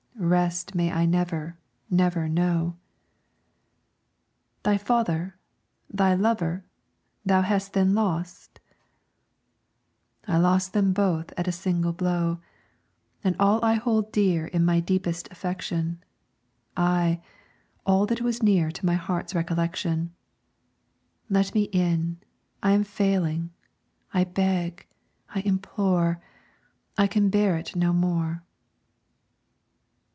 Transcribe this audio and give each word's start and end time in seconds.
"Rest 0.17 0.75
may 0.75 0.91
I 0.93 1.07
never, 1.07 1.57
never 1.89 2.29
know." 2.29 2.75
"Thy 4.61 4.77
father, 4.77 5.35
thy 5.91 6.13
lover, 6.13 6.63
thou 7.25 7.41
hast 7.41 7.73
then 7.73 7.95
lost?" 7.95 8.59
"I 10.27 10.37
lost 10.37 10.73
them 10.73 10.93
both 10.93 11.33
at 11.37 11.47
a 11.47 11.51
single 11.51 11.91
blow, 11.91 12.39
And 13.23 13.35
all 13.39 13.65
I 13.65 13.73
held 13.73 14.11
dear 14.11 14.45
In 14.45 14.63
my 14.63 14.79
deepest 14.79 15.27
affection, 15.31 16.03
Ay, 16.77 17.19
all 17.83 18.05
that 18.05 18.21
was 18.21 18.43
near 18.43 18.69
To 18.69 18.85
my 18.85 18.95
heart's 18.95 19.33
recollection. 19.33 20.13
Let 21.31 21.55
me 21.55 21.63
in, 21.63 22.19
I 22.61 22.73
am 22.73 22.83
failing, 22.83 23.49
I 24.13 24.25
beg, 24.25 24.85
I 25.33 25.39
implore, 25.41 26.21
I 26.95 27.07
can 27.07 27.31
bear 27.31 27.61
no 27.75 27.91
more." 27.91 28.43